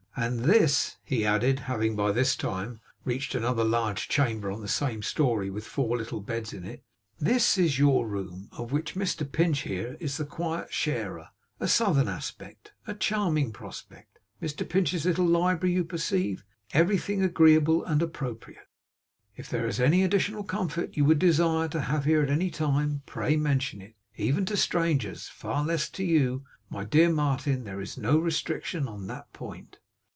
And 0.13 0.41
this,' 0.41 0.97
he 1.05 1.25
added, 1.25 1.59
having 1.61 1.95
by 1.95 2.11
this 2.11 2.35
time 2.35 2.81
reached 3.05 3.33
another 3.33 3.63
large 3.63 4.09
chamber 4.09 4.51
on 4.51 4.59
the 4.59 4.67
same 4.67 5.01
story, 5.01 5.49
with 5.49 5.65
four 5.65 5.95
little 5.97 6.19
beds 6.19 6.51
in 6.51 6.65
it, 6.65 6.83
'this 7.17 7.57
is 7.57 7.79
your 7.79 8.05
room, 8.05 8.49
of 8.51 8.73
which 8.73 8.93
Mr 8.93 9.29
Pinch 9.31 9.59
here 9.61 9.95
is 10.01 10.17
the 10.17 10.25
quiet 10.25 10.71
sharer. 10.73 11.29
A 11.61 11.67
southern 11.69 12.09
aspect; 12.09 12.73
a 12.85 12.93
charming 12.93 13.53
prospect; 13.53 14.19
Mr 14.41 14.67
Pinch's 14.67 15.05
little 15.05 15.25
library, 15.25 15.73
you 15.75 15.85
perceive; 15.85 16.43
everything 16.73 17.23
agreeable 17.23 17.83
and 17.85 18.01
appropriate. 18.01 18.67
If 19.37 19.47
there 19.49 19.65
is 19.65 19.79
any 19.79 20.03
additional 20.03 20.43
comfort 20.43 20.97
you 20.97 21.05
would 21.05 21.19
desire 21.19 21.69
to 21.69 21.79
have 21.81 22.03
here 22.03 22.21
at 22.21 22.29
anytime, 22.29 23.01
pray 23.05 23.37
mention 23.37 23.79
it. 23.81 23.95
Even 24.17 24.45
to 24.47 24.57
strangers, 24.57 25.29
far 25.29 25.63
less 25.63 25.89
to 25.91 26.03
you, 26.03 26.43
my 26.69 26.83
dear 26.83 27.09
Martin, 27.09 27.63
there 27.63 27.79
is 27.79 27.97
no 27.97 28.19
restriction 28.19 28.89
on 28.89 29.07
that 29.07 29.31
point. 29.31 29.77